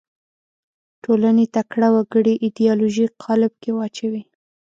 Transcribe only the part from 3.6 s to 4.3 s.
کې واچوي